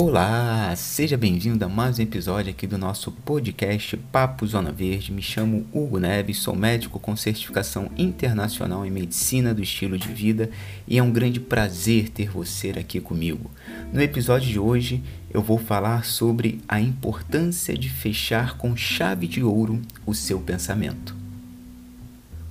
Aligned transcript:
Olá, 0.00 0.76
seja 0.76 1.16
bem-vindo 1.16 1.64
a 1.64 1.68
mais 1.68 1.98
um 1.98 2.02
episódio 2.02 2.52
aqui 2.52 2.68
do 2.68 2.78
nosso 2.78 3.10
podcast 3.10 3.96
Papo 3.96 4.46
Zona 4.46 4.70
Verde. 4.70 5.10
Me 5.10 5.20
chamo 5.20 5.66
Hugo 5.72 5.98
Neves, 5.98 6.38
sou 6.38 6.54
médico 6.54 7.00
com 7.00 7.16
certificação 7.16 7.90
internacional 7.98 8.86
em 8.86 8.92
medicina 8.92 9.52
do 9.52 9.60
estilo 9.60 9.98
de 9.98 10.06
vida 10.06 10.50
e 10.86 10.98
é 10.98 11.02
um 11.02 11.10
grande 11.10 11.40
prazer 11.40 12.10
ter 12.10 12.30
você 12.30 12.70
aqui 12.70 13.00
comigo. 13.00 13.50
No 13.92 14.00
episódio 14.00 14.48
de 14.48 14.56
hoje 14.56 15.02
eu 15.34 15.42
vou 15.42 15.58
falar 15.58 16.04
sobre 16.04 16.60
a 16.68 16.80
importância 16.80 17.76
de 17.76 17.88
fechar 17.88 18.56
com 18.56 18.76
chave 18.76 19.26
de 19.26 19.42
ouro 19.42 19.82
o 20.06 20.14
seu 20.14 20.38
pensamento. 20.38 21.12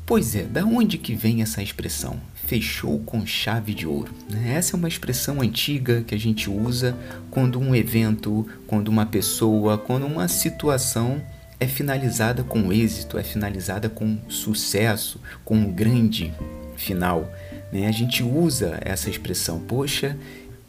Pois 0.06 0.36
é, 0.36 0.44
da 0.44 0.66
onde 0.66 0.98
que 0.98 1.16
vem 1.16 1.42
essa 1.42 1.64
expressão? 1.64 2.20
Fechou 2.48 3.00
com 3.00 3.26
chave 3.26 3.74
de 3.74 3.86
ouro. 3.86 4.12
Né? 4.30 4.54
Essa 4.56 4.76
é 4.76 4.78
uma 4.78 4.88
expressão 4.88 5.42
antiga 5.42 6.02
que 6.02 6.16
a 6.16 6.18
gente 6.18 6.50
usa 6.50 6.96
quando 7.30 7.60
um 7.60 7.76
evento, 7.76 8.48
quando 8.66 8.88
uma 8.88 9.06
pessoa, 9.06 9.78
quando 9.78 10.06
uma 10.06 10.28
situação 10.30 11.22
é 11.60 11.68
finalizada 11.68 12.44
com 12.44 12.72
êxito, 12.72 13.18
é 13.18 13.24
finalizada 13.24 13.90
com 13.90 14.18
sucesso, 14.30 15.20
com 15.44 15.58
um 15.58 15.72
grande 15.72 16.34
final. 16.78 17.30
Né? 17.72 17.86
A 17.86 17.92
gente 17.92 18.24
usa 18.24 18.80
essa 18.82 19.10
expressão, 19.10 19.60
poxa, 19.60 20.16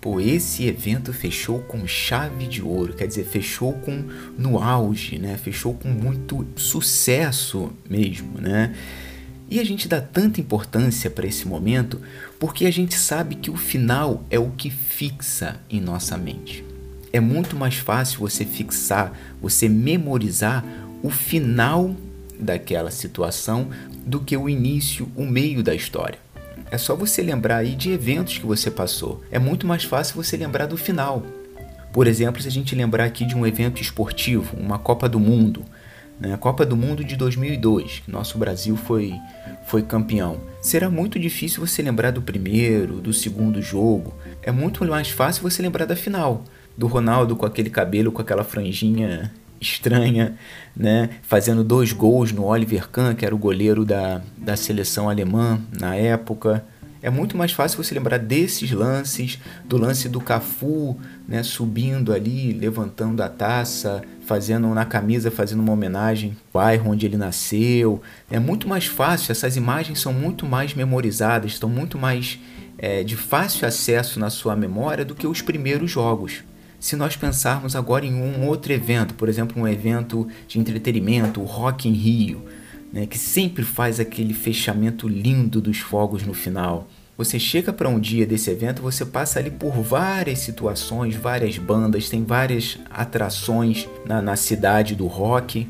pô, 0.01 0.21
esse 0.21 0.67
evento 0.67 1.13
fechou 1.13 1.61
com 1.61 1.87
chave 1.87 2.49
de 2.49 2.61
ouro, 2.61 2.95
quer 2.95 3.07
dizer, 3.07 3.25
fechou 3.25 3.75
com 3.75 4.05
no 4.37 4.61
auge, 4.61 5.19
né? 5.19 5.37
Fechou 5.37 5.75
com 5.75 5.89
muito 5.89 6.47
sucesso 6.57 7.73
mesmo, 7.89 8.41
né? 8.41 8.75
E 9.51 9.59
a 9.59 9.65
gente 9.65 9.89
dá 9.89 10.01
tanta 10.01 10.41
importância 10.41 11.09
para 11.09 11.27
esse 11.27 11.49
momento 11.49 12.01
porque 12.39 12.67
a 12.67 12.71
gente 12.71 12.95
sabe 12.95 13.35
que 13.35 13.51
o 13.51 13.57
final 13.57 14.25
é 14.31 14.39
o 14.39 14.51
que 14.51 14.71
fixa 14.71 15.59
em 15.71 15.81
nossa 15.81 16.19
mente. 16.19 16.65
É 17.13 17.21
muito 17.21 17.57
mais 17.57 17.77
fácil 17.77 18.21
você 18.21 18.45
fixar, 18.45 19.13
você 19.41 19.69
memorizar 19.69 20.65
o 21.03 21.09
final 21.09 21.95
daquela 22.39 22.91
situação 22.91 23.71
do 24.07 24.21
que 24.21 24.37
o 24.37 24.49
início, 24.49 25.11
o 25.17 25.25
meio 25.25 25.63
da 25.63 25.75
história. 25.75 26.19
É 26.71 26.77
só 26.77 26.95
você 26.95 27.23
lembrar 27.23 27.57
aí 27.59 27.75
de 27.75 27.91
eventos 27.91 28.37
que 28.37 28.47
você 28.47 28.71
passou. 28.71 29.25
É 29.31 29.39
muito 29.39 29.67
mais 29.67 29.85
fácil 29.85 30.23
você 30.23 30.37
lembrar 30.37 30.67
do 30.67 30.77
final. 30.77 31.25
Por 31.93 32.07
exemplo, 32.07 32.43
se 32.43 32.49
a 32.49 32.51
gente 32.51 32.75
lembrar 32.75 33.05
aqui 33.05 33.25
de 33.25 33.35
um 33.35 33.47
evento 33.47 33.81
esportivo, 33.81 34.55
uma 34.59 34.79
Copa 34.79 35.09
do 35.09 35.19
Mundo, 35.19 35.65
né? 36.21 36.35
A 36.35 36.37
Copa 36.39 36.67
do 36.67 36.77
Mundo 36.77 37.05
de 37.05 37.17
2002, 37.17 38.03
que 38.05 38.11
nosso 38.11 38.39
Brasil 38.39 38.77
foi, 38.77 39.15
foi 39.67 39.83
campeão. 39.83 40.41
Será 40.61 40.91
muito 40.91 41.19
difícil 41.19 41.65
você 41.65 41.83
lembrar 41.83 42.11
do 42.11 42.23
primeiro, 42.23 43.01
do 43.01 43.13
segundo 43.13 43.63
jogo. 43.63 44.15
É 44.43 44.51
muito 44.51 44.85
mais 44.85 45.11
fácil 45.11 45.43
você 45.43 45.63
lembrar 45.63 45.85
da 45.85 45.97
final. 45.97 46.45
Do 46.77 46.87
Ronaldo 46.87 47.37
com 47.37 47.47
aquele 47.47 47.71
cabelo, 47.71 48.13
com 48.13 48.23
aquela 48.23 48.45
franjinha 48.45 49.33
estranha, 49.61 50.37
né? 50.77 51.11
Fazendo 51.23 51.65
dois 51.65 51.93
gols 51.93 52.33
no 52.33 52.45
Oliver 52.45 52.89
Kahn, 52.89 53.15
que 53.15 53.25
era 53.25 53.35
o 53.35 53.39
goleiro 53.39 53.85
da, 53.85 54.23
da 54.37 54.57
seleção 54.57 55.09
alemã 55.09 55.61
na 55.79 55.95
época. 55.97 56.65
É 57.01 57.11
muito 57.11 57.37
mais 57.37 57.53
fácil 57.53 57.83
você 57.83 57.95
lembrar 57.95 58.19
desses 58.19 58.73
lances, 58.73 59.39
do 59.65 59.77
lance 59.77 60.09
do 60.09 60.21
Cafu, 60.21 60.99
né, 61.29 61.45
subindo 61.45 62.13
ali, 62.13 62.53
levantando 62.53 63.23
a 63.23 63.29
taça, 63.29 64.03
fazendo 64.29 64.69
na 64.75 64.85
camisa, 64.85 65.31
fazendo 65.31 65.61
uma 65.61 65.73
homenagem 65.73 66.37
ao 66.53 66.61
bairro 66.61 66.91
onde 66.91 67.07
ele 67.07 67.17
nasceu. 67.17 68.03
É 68.31 68.39
muito 68.39 68.69
mais 68.69 68.85
fácil, 68.85 69.33
essas 69.33 69.57
imagens 69.57 70.01
são 70.01 70.13
muito 70.13 70.45
mais 70.45 70.75
memorizadas, 70.75 71.53
estão 71.53 71.69
muito 71.69 71.97
mais 71.99 72.39
é, 72.77 73.03
de 73.03 73.17
fácil 73.17 73.67
acesso 73.67 74.21
na 74.21 74.29
sua 74.29 74.55
memória 74.55 75.03
do 75.03 75.15
que 75.15 75.27
os 75.27 75.41
primeiros 75.41 75.91
jogos. 75.91 76.45
Se 76.79 76.95
nós 76.95 77.17
pensarmos 77.17 77.75
agora 77.75 78.05
em 78.05 78.15
um 78.15 78.47
outro 78.47 78.71
evento, 78.71 79.15
por 79.15 79.31
exemplo, 79.31 79.61
um 79.61 79.67
evento 79.67 80.29
de 80.47 80.61
entretenimento, 80.61 81.41
o 81.41 81.45
Rock 81.45 81.89
in 81.89 81.93
Rio, 81.93 82.45
né, 82.93 83.07
que 83.07 83.19
sempre 83.19 83.65
faz 83.65 83.99
aquele 83.99 84.35
fechamento 84.35 85.09
lindo 85.09 85.59
dos 85.59 85.79
fogos 85.79 86.23
no 86.23 86.35
final. 86.35 86.87
Você 87.19 87.37
chega 87.37 87.73
para 87.73 87.89
um 87.89 87.99
dia 87.99 88.25
desse 88.25 88.49
evento, 88.49 88.81
você 88.81 89.05
passa 89.05 89.41
ali 89.41 89.51
por 89.51 89.73
várias 89.83 90.39
situações, 90.39 91.17
várias 91.17 91.59
bandas, 91.59 92.09
tem 92.09 92.23
várias 92.23 92.79
atrações 92.89 93.89
na, 94.07 94.23
na 94.23 94.37
cidade 94.37 94.95
do 94.95 95.09
rock. 95.09 95.67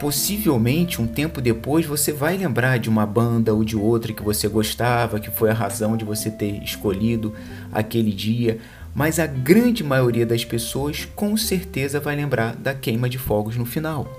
Possivelmente, 0.00 1.02
um 1.02 1.06
tempo 1.06 1.42
depois, 1.42 1.84
você 1.84 2.14
vai 2.14 2.38
lembrar 2.38 2.78
de 2.78 2.88
uma 2.88 3.04
banda 3.04 3.52
ou 3.52 3.62
de 3.62 3.76
outra 3.76 4.14
que 4.14 4.22
você 4.22 4.48
gostava, 4.48 5.20
que 5.20 5.30
foi 5.30 5.50
a 5.50 5.54
razão 5.54 5.98
de 5.98 6.04
você 6.06 6.30
ter 6.30 6.62
escolhido 6.62 7.34
aquele 7.70 8.10
dia. 8.10 8.58
Mas 8.94 9.18
a 9.18 9.26
grande 9.26 9.84
maioria 9.84 10.24
das 10.24 10.46
pessoas 10.46 11.06
com 11.14 11.36
certeza 11.36 12.00
vai 12.00 12.16
lembrar 12.16 12.56
da 12.56 12.72
queima 12.72 13.06
de 13.06 13.18
fogos 13.18 13.54
no 13.54 13.66
final. 13.66 14.10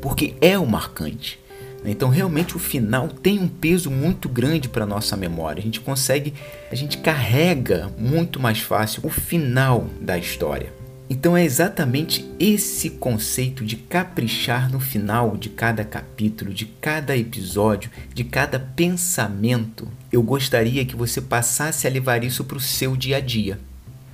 Porque 0.00 0.36
é 0.40 0.58
o 0.58 0.66
marcante. 0.66 1.41
Então, 1.84 2.08
realmente, 2.08 2.56
o 2.56 2.60
final 2.60 3.08
tem 3.08 3.38
um 3.40 3.48
peso 3.48 3.90
muito 3.90 4.28
grande 4.28 4.68
para 4.68 4.86
nossa 4.86 5.16
memória. 5.16 5.60
A 5.60 5.64
gente 5.64 5.80
consegue, 5.80 6.32
a 6.70 6.74
gente 6.74 6.98
carrega 6.98 7.90
muito 7.98 8.38
mais 8.38 8.60
fácil 8.60 9.02
o 9.04 9.10
final 9.10 9.86
da 10.00 10.16
história. 10.16 10.72
Então, 11.10 11.36
é 11.36 11.44
exatamente 11.44 12.24
esse 12.38 12.88
conceito 12.88 13.64
de 13.64 13.76
caprichar 13.76 14.70
no 14.70 14.80
final 14.80 15.36
de 15.36 15.48
cada 15.48 15.84
capítulo, 15.84 16.54
de 16.54 16.66
cada 16.66 17.16
episódio, 17.16 17.90
de 18.14 18.24
cada 18.24 18.58
pensamento. 18.58 19.88
Eu 20.10 20.22
gostaria 20.22 20.84
que 20.86 20.96
você 20.96 21.20
passasse 21.20 21.86
a 21.86 21.90
levar 21.90 22.22
isso 22.22 22.44
para 22.44 22.56
o 22.56 22.60
seu 22.60 22.96
dia 22.96 23.16
a 23.16 23.20
dia. 23.20 23.58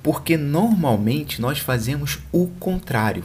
Porque 0.01 0.35
normalmente 0.35 1.39
nós 1.39 1.59
fazemos 1.59 2.19
o 2.31 2.47
contrário. 2.47 3.23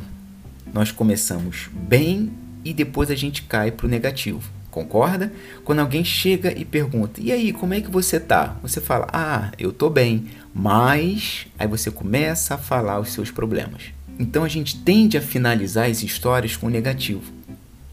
Nós 0.73 0.93
começamos 0.93 1.69
bem 1.73 2.31
e 2.65 2.73
depois 2.73 3.11
a 3.11 3.15
gente 3.15 3.43
cai 3.43 3.71
para 3.71 3.87
o 3.87 3.89
negativo. 3.89 4.43
Concorda? 4.71 5.33
Quando 5.65 5.81
alguém 5.81 6.05
chega 6.05 6.53
e 6.59 6.65
pergunta: 6.65 7.21
"E 7.21 7.31
aí, 7.31 7.53
como 7.53 7.75
é 7.75 7.81
que 7.81 7.91
você 7.91 8.19
tá?", 8.19 8.57
você 8.63 8.81
fala: 8.81 9.07
"Ah, 9.13 9.53
eu 9.59 9.73
tô 9.73 9.89
bem", 9.89 10.27
mas 10.53 11.47
aí 11.59 11.69
você 11.69 11.91
começa 11.91 12.55
a 12.55 12.59
falar 12.59 12.99
os 12.99 13.13
seus 13.13 13.31
problemas. 13.31 13.93
Então 14.19 14.45
a 14.45 14.49
gente 14.49 14.79
tende 14.79 15.17
a 15.17 15.23
finalizar 15.23 15.89
as 15.89 16.03
histórias 16.03 16.57
com 16.57 16.67
o 16.67 16.71
negativo. 16.71 17.33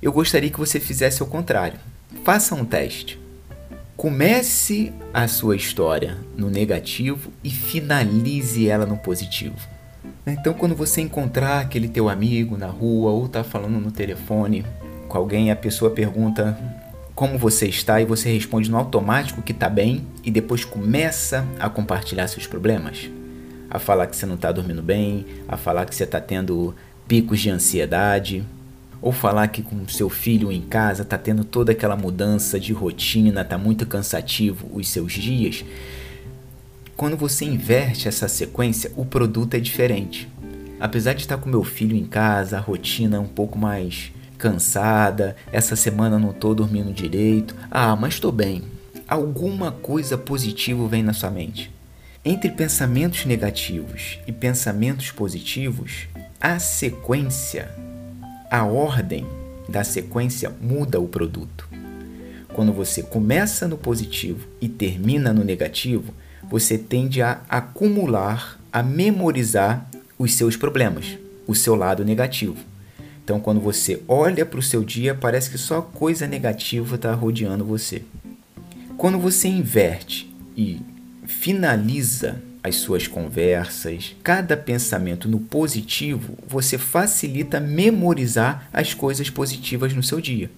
Eu 0.02 0.12
gostaria 0.12 0.50
que 0.50 0.60
você 0.60 0.80
fizesse 0.80 1.22
o 1.22 1.28
contrário. 1.28 1.80
Faça 2.24 2.56
um 2.56 2.66
teste. 2.66 3.20
Comece 3.96 4.92
a 5.14 5.28
sua 5.28 5.56
história 5.56 6.18
no 6.36 6.50
negativo 6.50 7.32
e 7.44 7.52
finalize 7.52 8.68
ela 8.68 8.86
no 8.86 8.98
positivo. 8.98 9.71
Então, 10.26 10.54
quando 10.54 10.76
você 10.76 11.02
encontrar 11.02 11.62
aquele 11.62 11.88
teu 11.88 12.08
amigo 12.08 12.56
na 12.56 12.68
rua 12.68 13.12
ou 13.12 13.28
tá 13.28 13.44
falando 13.44 13.80
no 13.80 13.92
telefone 13.92 14.64
com 15.08 15.18
alguém, 15.18 15.52
a 15.52 15.56
pessoa 15.56 15.90
pergunta 15.90 16.58
como 17.16 17.38
você 17.38 17.68
está 17.68 18.00
e 18.00 18.06
você 18.06 18.32
responde 18.32 18.70
no 18.70 18.78
automático 18.78 19.42
que 19.42 19.54
tá 19.54 19.68
bem 19.68 20.06
e 20.24 20.30
depois 20.30 20.64
começa 20.64 21.46
a 21.60 21.70
compartilhar 21.70 22.28
seus 22.28 22.46
problemas, 22.46 23.10
a 23.70 23.80
falar 23.80 24.08
que 24.08 24.16
você 24.16 24.28
não 24.28 24.38
tá 24.38 24.52
dormindo 24.52 24.82
bem, 24.82 25.26
a 25.48 25.58
falar 25.58 25.86
que 25.86 25.96
você 25.96 26.06
tá 26.06 26.22
tendo 26.22 26.76
picos 27.08 27.40
de 27.40 27.50
ansiedade, 27.50 28.46
ou 29.02 29.12
falar 29.12 29.48
que 29.48 29.64
com 29.64 29.88
seu 29.88 30.10
filho 30.10 30.52
em 30.52 30.62
casa 30.62 31.04
tá 31.04 31.18
tendo 31.18 31.44
toda 31.44 31.72
aquela 31.72 31.96
mudança 31.96 32.60
de 32.60 32.72
rotina, 32.72 33.44
tá 33.44 33.58
muito 33.58 33.88
cansativo 33.88 34.70
os 34.72 34.88
seus 34.88 35.14
dias 35.14 35.66
quando 37.02 37.18
você 37.18 37.46
inverte 37.46 38.08
essa 38.08 38.28
sequência, 38.28 38.92
o 38.96 39.04
produto 39.04 39.56
é 39.56 39.60
diferente. 39.60 40.30
Apesar 40.80 41.14
de 41.14 41.22
estar 41.22 41.36
com 41.36 41.50
meu 41.50 41.64
filho 41.64 41.98
em 41.98 42.06
casa, 42.06 42.58
a 42.58 42.60
rotina 42.60 43.18
é 43.18 43.20
um 43.20 43.28
pouco 43.28 43.58
mais 43.58 44.12
cansada, 44.38 45.36
essa 45.52 45.76
semana 45.76 46.20
não 46.20 46.30
estou 46.30 46.54
dormindo 46.54 46.94
direito. 46.94 47.56
Ah, 47.72 47.96
mas 47.96 48.14
estou 48.14 48.32
bem. 48.32 48.62
Alguma 49.08 49.72
coisa 49.72 50.16
positiva 50.16 50.88
vem 50.88 51.02
na 51.02 51.12
sua 51.12 51.32
mente. 51.32 51.72
Entre 52.24 52.52
pensamentos 52.52 53.26
negativos 53.26 54.20
e 54.28 54.32
pensamentos 54.32 55.10
positivos, 55.10 56.08
a 56.40 56.60
sequência, 56.60 57.72
a 58.48 58.64
ordem 58.64 59.26
da 59.68 59.84
sequência 59.84 60.56
muda 60.62 61.00
o 61.00 61.08
produto. 61.08 61.68
Quando 62.54 62.72
você 62.72 63.02
começa 63.02 63.68
no 63.68 63.76
positivo 63.76 64.48
e 64.62 64.70
termina 64.70 65.34
no 65.34 65.44
negativo, 65.44 66.14
você 66.52 66.78
tende 66.78 67.22
a 67.22 67.40
acumular, 67.48 68.60
a 68.74 68.84
memorizar 68.84 69.90
os 70.20 70.34
seus 70.34 70.58
problemas, 70.58 71.18
o 71.48 71.56
seu 71.56 71.76
lado 71.76 72.04
negativo. 72.04 72.58
Então, 73.24 73.40
quando 73.40 73.62
você 73.62 74.02
olha 74.06 74.46
para 74.46 74.60
o 74.60 74.64
seu 74.64 74.84
dia, 74.84 75.16
parece 75.16 75.50
que 75.50 75.58
só 75.58 75.82
coisa 75.82 76.28
negativa 76.28 76.96
está 76.96 77.14
rodeando 77.14 77.64
você. 77.64 78.04
Quando 78.98 79.18
você 79.18 79.48
inverte 79.48 80.30
e 80.58 80.82
finaliza 81.26 82.42
as 82.62 82.76
suas 82.76 83.08
conversas, 83.08 84.14
cada 84.22 84.58
pensamento 84.58 85.30
no 85.30 85.40
positivo, 85.40 86.38
você 86.46 86.78
facilita 86.78 87.62
memorizar 87.62 88.68
as 88.74 88.94
coisas 88.94 89.30
positivas 89.30 89.94
no 89.94 90.04
seu 90.04 90.20
dia. 90.20 90.52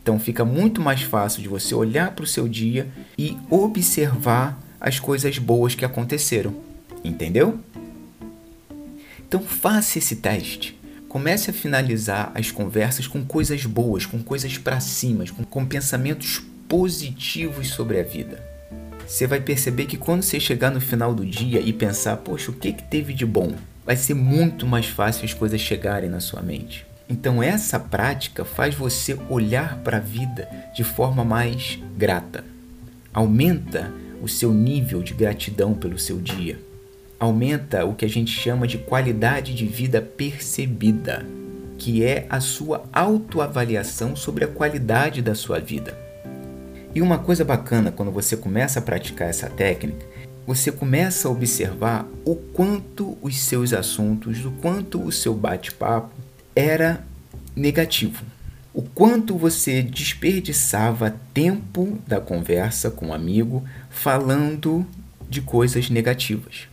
Então 0.00 0.16
fica 0.18 0.44
muito 0.44 0.80
mais 0.80 1.02
fácil 1.02 1.42
de 1.42 1.48
você 1.48 1.74
olhar 1.74 2.12
para 2.12 2.22
o 2.22 2.28
seu 2.28 2.46
dia 2.46 2.88
e 3.18 3.36
observar 3.50 4.69
as 4.80 4.98
coisas 4.98 5.38
boas 5.38 5.74
que 5.74 5.84
aconteceram. 5.84 6.54
Entendeu? 7.04 7.58
Então 9.18 9.40
faça 9.42 9.98
esse 9.98 10.16
teste. 10.16 10.78
Comece 11.08 11.50
a 11.50 11.52
finalizar 11.52 12.32
as 12.34 12.50
conversas 12.50 13.06
com 13.06 13.24
coisas 13.24 13.64
boas, 13.66 14.06
com 14.06 14.22
coisas 14.22 14.56
para 14.58 14.80
cima, 14.80 15.24
com, 15.26 15.44
com 15.44 15.66
pensamentos 15.66 16.42
positivos 16.68 17.68
sobre 17.68 17.98
a 17.98 18.02
vida. 18.02 18.42
Você 19.06 19.26
vai 19.26 19.40
perceber 19.40 19.86
que 19.86 19.96
quando 19.96 20.22
você 20.22 20.38
chegar 20.38 20.70
no 20.70 20.80
final 20.80 21.12
do 21.12 21.26
dia 21.26 21.60
e 21.60 21.72
pensar, 21.72 22.16
poxa, 22.18 22.52
o 22.52 22.54
que, 22.54 22.72
que 22.72 22.84
teve 22.84 23.12
de 23.12 23.26
bom? 23.26 23.54
Vai 23.84 23.96
ser 23.96 24.14
muito 24.14 24.68
mais 24.68 24.86
fácil 24.86 25.24
as 25.24 25.34
coisas 25.34 25.60
chegarem 25.60 26.08
na 26.08 26.20
sua 26.20 26.42
mente. 26.42 26.86
Então, 27.08 27.42
essa 27.42 27.80
prática 27.80 28.44
faz 28.44 28.72
você 28.72 29.18
olhar 29.28 29.78
para 29.78 29.96
a 29.96 30.00
vida 30.00 30.48
de 30.76 30.84
forma 30.84 31.24
mais 31.24 31.76
grata. 31.96 32.44
Aumenta 33.12 33.92
o 34.20 34.28
seu 34.28 34.52
nível 34.52 35.02
de 35.02 35.14
gratidão 35.14 35.74
pelo 35.74 35.98
seu 35.98 36.18
dia. 36.18 36.58
Aumenta 37.18 37.84
o 37.84 37.94
que 37.94 38.04
a 38.04 38.08
gente 38.08 38.30
chama 38.30 38.66
de 38.66 38.78
qualidade 38.78 39.54
de 39.54 39.66
vida 39.66 40.00
percebida, 40.00 41.26
que 41.78 42.04
é 42.04 42.26
a 42.28 42.40
sua 42.40 42.84
autoavaliação 42.92 44.14
sobre 44.16 44.44
a 44.44 44.48
qualidade 44.48 45.20
da 45.20 45.34
sua 45.34 45.58
vida. 45.58 45.98
E 46.94 47.00
uma 47.00 47.18
coisa 47.18 47.44
bacana 47.44 47.92
quando 47.92 48.10
você 48.10 48.36
começa 48.36 48.78
a 48.78 48.82
praticar 48.82 49.28
essa 49.28 49.48
técnica, 49.48 50.04
você 50.46 50.72
começa 50.72 51.28
a 51.28 51.30
observar 51.30 52.06
o 52.24 52.34
quanto 52.34 53.16
os 53.22 53.38
seus 53.38 53.72
assuntos, 53.72 54.44
o 54.44 54.50
quanto 54.52 55.00
o 55.00 55.12
seu 55.12 55.34
bate-papo 55.34 56.10
era 56.56 57.04
negativo. 57.54 58.24
Quanto 59.00 59.34
você 59.34 59.80
desperdiçava 59.80 61.16
tempo 61.32 61.98
da 62.06 62.20
conversa 62.20 62.90
com 62.90 63.06
um 63.06 63.14
amigo 63.14 63.64
falando 63.88 64.86
de 65.26 65.40
coisas 65.40 65.88
negativas. 65.88 66.68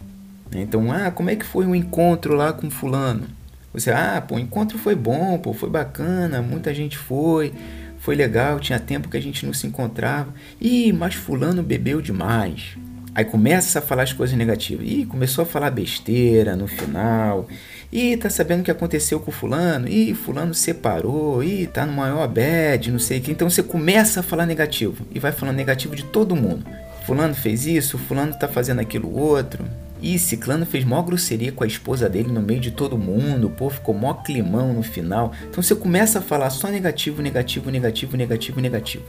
Então, 0.53 0.91
ah, 0.91 1.09
como 1.09 1.29
é 1.29 1.38
que 1.38 1.45
foi 1.45 1.65
o 1.65 1.74
encontro 1.74 2.33
lá 2.35 2.51
com 2.51 2.69
fulano? 2.69 3.29
Você, 3.71 3.91
ah, 3.91 4.21
pô, 4.27 4.35
o 4.35 4.39
encontro 4.39 4.77
foi 4.77 4.94
bom, 4.94 5.38
pô, 5.38 5.53
foi 5.53 5.69
bacana, 5.69 6.41
muita 6.41 6.74
gente 6.74 6.97
foi, 6.97 7.53
foi 7.97 8.13
legal, 8.13 8.59
tinha 8.59 8.77
tempo 8.77 9.07
que 9.07 9.15
a 9.15 9.21
gente 9.21 9.45
não 9.45 9.53
se 9.53 9.65
encontrava. 9.65 10.33
Ih, 10.59 10.91
mas 10.91 11.15
fulano 11.15 11.63
bebeu 11.63 12.01
demais. 12.01 12.77
Aí 13.17 13.25
começa 13.25 13.79
a 13.79 13.81
falar 13.81 14.03
as 14.03 14.13
coisas 14.13 14.37
negativas. 14.37 14.85
Ih, 14.87 15.03
começou 15.03 15.41
a 15.41 15.45
falar 15.47 15.71
besteira 15.71 16.55
no 16.55 16.67
final. 16.67 17.47
Ih, 17.91 18.15
tá 18.15 18.29
sabendo 18.29 18.59
o 18.59 18.63
que 18.63 18.69
aconteceu 18.69 19.19
com 19.19 19.31
fulano? 19.31 19.87
Ih, 19.87 20.13
fulano 20.13 20.53
separou. 20.53 21.43
Ih, 21.43 21.65
tá 21.65 21.83
no 21.83 21.93
maior 21.93 22.27
bad, 22.27 22.91
não 22.91 22.99
sei 22.99 23.17
o 23.17 23.21
que. 23.23 23.31
Então 23.31 23.49
você 23.49 23.63
começa 23.63 24.19
a 24.19 24.23
falar 24.23 24.45
negativo. 24.45 25.03
E 25.11 25.17
vai 25.17 25.31
falando 25.31 25.55
negativo 25.55 25.95
de 25.95 26.03
todo 26.03 26.35
mundo. 26.35 26.63
Fulano 27.07 27.33
fez 27.33 27.65
isso, 27.65 27.97
fulano 27.97 28.37
tá 28.37 28.47
fazendo 28.47 28.81
aquilo 28.81 29.11
outro. 29.11 29.65
E 29.99 30.19
Ciclano 30.19 30.67
fez 30.67 30.85
mó 30.85 31.01
grosseria 31.01 31.51
com 31.51 31.63
a 31.63 31.67
esposa 31.67 32.07
dele 32.07 32.31
no 32.31 32.43
meio 32.43 32.59
de 32.59 32.69
todo 32.69 32.99
mundo, 32.99 33.49
pô, 33.49 33.67
ficou 33.67 33.95
mó 33.95 34.13
climão 34.13 34.73
no 34.73 34.83
final. 34.83 35.33
Então 35.49 35.63
você 35.63 35.73
começa 35.73 36.19
a 36.19 36.21
falar 36.21 36.51
só 36.51 36.67
negativo, 36.67 37.23
negativo, 37.23 37.71
negativo, 37.71 38.15
negativo, 38.15 38.61
negativo. 38.61 39.05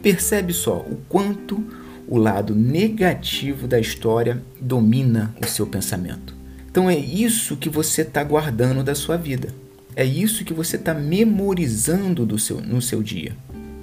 Percebe 0.00 0.52
só 0.52 0.76
o 0.76 1.00
quanto 1.08 1.56
o 2.08 2.16
lado 2.16 2.54
negativo 2.54 3.68
da 3.68 3.78
história 3.78 4.42
domina 4.60 5.34
o 5.42 5.46
seu 5.46 5.66
pensamento. 5.66 6.34
Então 6.70 6.88
é 6.88 6.96
isso 6.96 7.56
que 7.56 7.68
você 7.68 8.02
está 8.02 8.24
guardando 8.24 8.82
da 8.82 8.94
sua 8.94 9.16
vida. 9.16 9.48
É 9.94 10.04
isso 10.04 10.44
que 10.44 10.54
você 10.54 10.76
está 10.76 10.94
memorizando 10.94 12.24
do 12.24 12.38
seu, 12.38 12.60
no 12.60 12.80
seu 12.80 13.02
dia. 13.02 13.36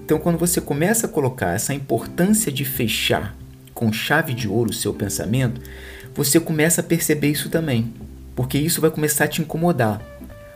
Então, 0.05 0.17
quando 0.17 0.37
você 0.37 0.61
começa 0.61 1.07
a 1.07 1.09
colocar 1.09 1.55
essa 1.55 1.73
importância 1.73 2.51
de 2.51 2.63
fechar 2.63 3.35
com 3.73 3.91
chave 3.91 4.33
de 4.33 4.47
ouro 4.47 4.69
o 4.69 4.73
seu 4.73 4.93
pensamento, 4.93 5.59
você 6.13 6.39
começa 6.39 6.79
a 6.79 6.83
perceber 6.83 7.31
isso 7.31 7.49
também, 7.49 7.91
porque 8.35 8.57
isso 8.57 8.79
vai 8.79 8.91
começar 8.91 9.25
a 9.25 9.27
te 9.27 9.41
incomodar. 9.41 10.01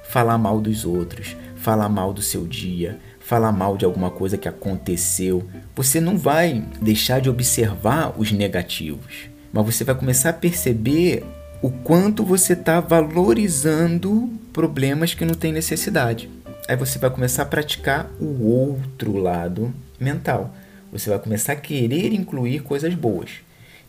Falar 0.07 0.37
mal 0.37 0.61
dos 0.61 0.85
outros, 0.85 1.35
falar 1.61 1.89
mal 1.89 2.13
do 2.13 2.21
seu 2.21 2.47
dia, 2.47 2.99
falar 3.19 3.51
mal 3.51 3.77
de 3.77 3.85
alguma 3.85 4.09
coisa 4.09 4.37
que 4.37 4.47
aconteceu. 4.47 5.47
Você 5.75 5.99
não 5.99 6.17
vai 6.17 6.65
deixar 6.81 7.19
de 7.21 7.29
observar 7.29 8.13
os 8.17 8.31
negativos, 8.31 9.29
mas 9.51 9.65
você 9.65 9.83
vai 9.83 9.95
começar 9.95 10.29
a 10.29 10.33
perceber 10.33 11.25
o 11.61 11.69
quanto 11.69 12.23
você 12.23 12.53
está 12.53 12.79
valorizando 12.79 14.29
problemas 14.53 15.13
que 15.13 15.25
não 15.25 15.33
tem 15.33 15.51
necessidade. 15.51 16.29
Aí 16.67 16.77
você 16.77 16.97
vai 16.97 17.09
começar 17.09 17.43
a 17.43 17.47
praticar 17.47 18.09
o 18.19 18.45
outro 18.45 19.17
lado 19.17 19.73
mental. 19.99 20.55
Você 20.91 21.09
vai 21.09 21.19
começar 21.19 21.53
a 21.53 21.57
querer 21.57 22.13
incluir 22.13 22.61
coisas 22.61 22.93
boas. 22.95 23.31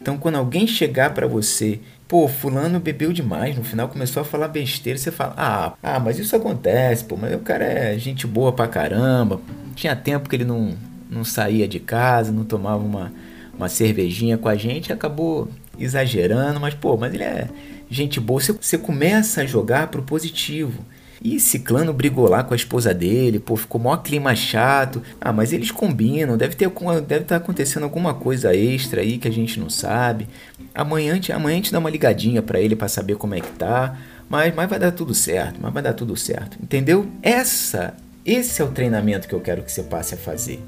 Então, 0.01 0.17
quando 0.17 0.37
alguém 0.37 0.67
chegar 0.67 1.13
para 1.13 1.27
você, 1.27 1.79
pô, 2.11 2.27
fulano 2.27 2.81
bebeu 2.81 3.12
demais, 3.12 3.57
no 3.57 3.62
final 3.62 3.89
começou 3.89 4.23
a 4.23 4.25
falar 4.25 4.49
besteira, 4.49 4.99
você 4.99 5.12
fala, 5.12 5.33
ah, 5.37 5.75
ah, 5.81 6.01
mas 6.01 6.19
isso 6.19 6.35
acontece, 6.35 7.05
pô, 7.05 7.17
mas 7.17 7.33
o 7.33 7.39
cara 7.39 7.65
é 7.65 7.97
gente 7.97 8.27
boa 8.27 8.53
pra 8.53 8.67
caramba, 8.67 9.41
tinha 9.77 9.95
tempo 9.95 10.29
que 10.29 10.35
ele 10.35 10.45
não, 10.45 10.77
não 11.09 11.23
saía 11.23 11.69
de 11.69 11.79
casa, 11.79 12.33
não 12.33 12.43
tomava 12.43 12.85
uma, 12.85 13.12
uma 13.57 13.69
cervejinha 13.69 14.37
com 14.37 14.49
a 14.49 14.57
gente, 14.57 14.93
acabou 14.93 15.49
exagerando, 15.79 16.59
mas 16.59 16.75
pô, 16.75 16.97
mas 16.97 17.15
ele 17.15 17.23
é 17.23 17.49
gente 17.89 18.19
boa, 18.19 18.41
você, 18.41 18.55
você 18.55 18.77
começa 18.77 19.43
a 19.43 19.47
jogar 19.47 19.87
pro 19.87 20.03
positivo. 20.03 20.85
E 21.23 21.39
Ciclano 21.39 21.93
brigou 21.93 22.29
lá 22.29 22.43
com 22.43 22.55
a 22.55 22.57
esposa 22.57 22.95
dele, 22.95 23.39
pô, 23.39 23.55
ficou 23.55 23.81
mó 23.81 23.97
clima 23.99 24.35
chato. 24.35 25.03
Ah, 25.21 25.33
mas 25.33 25.53
eles 25.53 25.71
combinam, 25.71 26.39
deve 26.39 26.55
ter 26.55 26.69
deve 26.69 27.23
estar 27.23 27.25
tá 27.25 27.37
acontecendo 27.37 27.83
alguma 27.83 28.15
coisa 28.15 28.55
extra 28.55 29.03
aí 29.03 29.19
que 29.19 29.29
a 29.29 29.33
gente 29.33 29.61
não 29.61 29.69
sabe. 29.69 30.27
Amanhã, 30.75 31.21
amanhã 31.35 31.55
a 31.55 31.57
gente 31.57 31.73
dá 31.73 31.79
uma 31.79 31.91
ligadinha 31.91 32.41
para 32.41 32.59
ele 32.59 32.75
para 32.75 32.89
saber 32.89 33.17
como 33.17 33.35
é 33.35 33.41
que 33.41 33.51
tá. 33.53 33.99
Mas, 34.31 34.55
mas 34.55 34.71
vai 34.71 34.79
dar 34.79 34.93
tudo 34.93 35.13
certo, 35.13 35.59
mas 35.61 35.73
vai 35.73 35.83
dar 35.83 35.93
tudo 35.93 36.17
certo. 36.17 36.57
Entendeu? 36.63 37.07
Essa, 37.23 37.95
esse 38.25 38.63
é 38.63 38.65
o 38.65 38.71
treinamento 38.71 39.29
que 39.29 39.35
eu 39.35 39.41
quero 39.41 39.63
que 39.63 39.71
você 39.71 39.83
passe 39.83 40.15
a 40.15 40.19
fazer. 40.19 40.63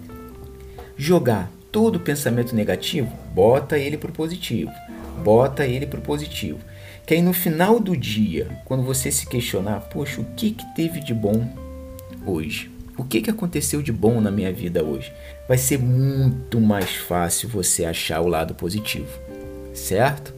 Jogar 0.99 1.51
todo 1.73 1.99
pensamento 1.99 2.55
negativo, 2.55 3.11
bota 3.35 3.79
ele 3.79 3.97
pro 3.97 4.13
positivo. 4.13 4.71
Bota 5.25 5.67
ele 5.67 5.87
pro 5.87 6.01
positivo. 6.01 6.59
Que 7.07 7.15
aí 7.15 7.23
no 7.23 7.33
final 7.33 7.81
do 7.81 7.97
dia, 7.97 8.49
quando 8.65 8.83
você 8.83 9.11
se 9.11 9.27
questionar, 9.27 9.81
poxa, 9.81 10.21
o 10.21 10.25
que, 10.37 10.53
que 10.53 10.75
teve 10.75 11.01
de 11.01 11.15
bom 11.15 11.49
hoje? 12.27 12.71
O 12.97 13.05
que, 13.05 13.23
que 13.23 13.31
aconteceu 13.31 13.83
de 13.83 13.91
bom 13.91 14.21
na 14.21 14.31
minha 14.31 14.53
vida 14.53 14.85
hoje? 14.85 15.13
Vai 15.49 15.57
ser 15.57 15.79
muito 15.79 16.61
mais 16.61 16.91
fácil 16.95 17.49
você 17.49 17.85
achar 17.85 18.21
o 18.21 18.29
lado 18.29 18.55
positivo, 18.55 19.19
certo? 19.73 20.35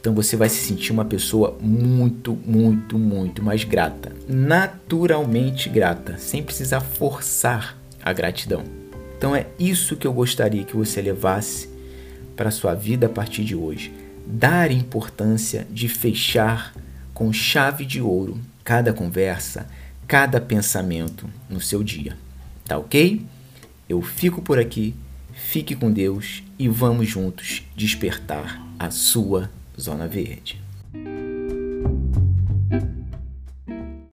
Então 0.00 0.12
você 0.12 0.36
vai 0.36 0.48
se 0.48 0.56
sentir 0.56 0.92
uma 0.92 1.04
pessoa 1.04 1.56
muito, 1.60 2.36
muito, 2.44 2.98
muito 2.98 3.42
mais 3.42 3.64
grata. 3.64 4.12
Naturalmente 4.28 5.68
grata, 5.68 6.18
sem 6.18 6.42
precisar 6.42 6.80
forçar 6.80 7.78
a 8.02 8.12
gratidão. 8.12 8.83
Então 9.24 9.34
é 9.34 9.46
isso 9.58 9.96
que 9.96 10.06
eu 10.06 10.12
gostaria 10.12 10.64
que 10.64 10.76
você 10.76 11.00
levasse 11.00 11.66
para 12.36 12.50
a 12.50 12.52
sua 12.52 12.74
vida 12.74 13.06
a 13.06 13.08
partir 13.08 13.42
de 13.42 13.56
hoje 13.56 13.90
dar 14.26 14.70
importância 14.70 15.66
de 15.70 15.88
fechar 15.88 16.74
com 17.14 17.32
chave 17.32 17.86
de 17.86 18.02
ouro 18.02 18.38
cada 18.62 18.92
conversa, 18.92 19.66
cada 20.06 20.42
pensamento 20.42 21.26
no 21.48 21.58
seu 21.58 21.82
dia. 21.82 22.18
Tá 22.66 22.76
ok? 22.76 23.24
Eu 23.88 24.02
fico 24.02 24.42
por 24.42 24.58
aqui, 24.58 24.94
fique 25.32 25.74
com 25.74 25.90
Deus 25.90 26.42
e 26.58 26.68
vamos 26.68 27.08
juntos 27.08 27.62
despertar 27.74 28.62
a 28.78 28.90
sua 28.90 29.50
Zona 29.80 30.06
Verde. 30.06 30.63